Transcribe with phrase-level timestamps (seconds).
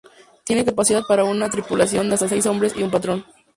[0.43, 3.23] Tiene capacidad para una tripulación de hasta seis hombres y un patrón.